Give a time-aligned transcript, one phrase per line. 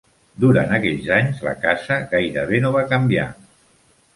[0.43, 3.29] Durant aquells anys, la casa gairebé no va canviar.